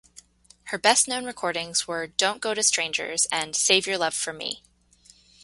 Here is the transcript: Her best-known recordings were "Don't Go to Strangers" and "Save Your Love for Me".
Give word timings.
Her 0.63 0.79
best-known 0.79 1.25
recordings 1.25 1.87
were 1.87 2.07
"Don't 2.07 2.41
Go 2.41 2.55
to 2.55 2.63
Strangers" 2.63 3.27
and 3.31 3.55
"Save 3.55 3.85
Your 3.85 3.99
Love 3.99 4.15
for 4.15 4.33
Me". 4.33 4.63